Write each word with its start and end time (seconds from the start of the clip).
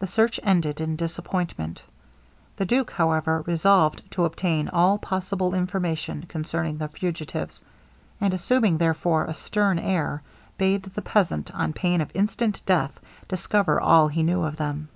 The 0.00 0.06
search 0.06 0.38
ended 0.42 0.82
in 0.82 0.96
disappointment. 0.96 1.82
The 2.58 2.66
duke, 2.66 2.90
however, 2.90 3.42
resolved 3.46 4.02
to 4.10 4.26
obtain 4.26 4.68
all 4.68 4.98
possible 4.98 5.54
information 5.54 6.26
concerning 6.28 6.76
the 6.76 6.88
fugitives; 6.88 7.62
and 8.20 8.34
assuming, 8.34 8.76
therefore, 8.76 9.24
a 9.24 9.32
stern 9.34 9.78
air, 9.78 10.20
bade 10.58 10.82
the 10.82 11.00
peasant, 11.00 11.54
on 11.54 11.72
pain 11.72 12.02
of 12.02 12.12
instant 12.14 12.60
death, 12.66 13.00
discover 13.28 13.80
all 13.80 14.08
he 14.08 14.22
knew 14.22 14.42
of 14.42 14.56
them. 14.56 14.88